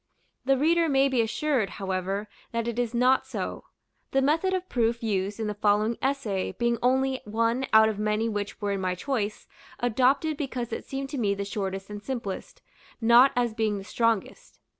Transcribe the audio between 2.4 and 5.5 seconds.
that it is not so; the method of proof used in